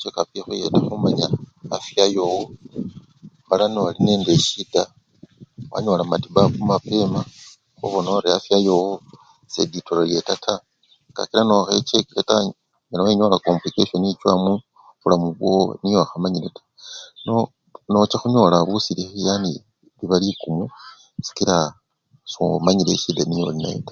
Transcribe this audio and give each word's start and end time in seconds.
chekapu 0.00 0.32
ekhuyeta 0.38 0.78
khumanya 0.86 1.26
afya 1.76 2.04
yowo 2.16 2.42
mala 3.48 3.66
noli 3.74 3.98
nende 4.06 4.30
eshida, 4.38 4.82
wanyola 5.72 6.02
matibabu 6.12 6.58
mapema 6.72 7.20
khubona 7.78 8.08
orii 8.16 8.36
afya 8.38 8.56
yowo 8.66 8.90
se 9.52 9.60
ditororyeta 9.72 10.32
taa 10.44 10.62
kakila 11.16 11.42
nokhachekile 11.46 12.22
taa 12.28 12.40
onyala 12.40 13.02
wenyola 13.06 13.36
komplikasioni 13.46 14.06
echowa 14.12 14.36
mubulamu 14.44 15.28
bowo 15.38 15.62
nyo 15.88 16.00
khamanyile 16.10 16.48
taa 16.56 16.68
nyo 17.24 17.36
nochakhunyola 17.90 18.56
busilikhi 18.68 19.20
yani 19.28 19.52
biba 19.96 20.16
bikumu 20.22 20.64
somanyile 22.32 22.92
eshida 22.96 23.22
nyo-olinayo 23.26 23.74
taa 23.78 23.82